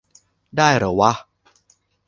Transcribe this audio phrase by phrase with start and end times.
[0.57, 1.11] ได้เหรอวะ?